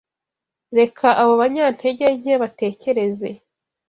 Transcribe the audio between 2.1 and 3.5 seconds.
nke batekereze